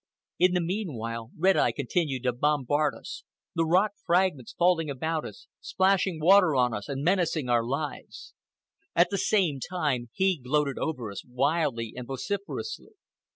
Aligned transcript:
In 0.39 0.53
the 0.55 0.61
meanwhile 0.61 1.29
Red 1.37 1.57
Eye 1.57 1.71
continued 1.71 2.23
to 2.23 2.33
bombard 2.33 2.95
us, 2.95 3.23
the 3.53 3.67
rock 3.67 3.91
fragments 4.03 4.51
falling 4.57 4.89
about 4.89 5.25
us, 5.25 5.45
splashing 5.59 6.19
water 6.19 6.55
on 6.55 6.73
us, 6.73 6.89
and 6.89 7.03
menacing 7.03 7.49
our 7.49 7.63
lives. 7.63 8.33
At 8.95 9.11
the 9.11 9.19
same 9.19 9.59
time 9.59 10.09
he 10.11 10.39
gloated 10.43 10.79
over 10.79 11.11
us, 11.11 11.23
wildly 11.23 11.93
and 11.95 12.07
vociferously. 12.07 12.93